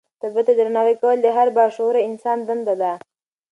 [0.21, 2.91] طبیعت ته درناوی کول د هر با شعوره انسان دنده ده.